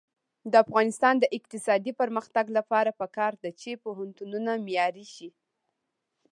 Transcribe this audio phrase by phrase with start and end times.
[0.51, 5.29] د افغانستان د اقتصادي پرمختګ لپاره پکار ده چې پوهنتونونه معیاري شي.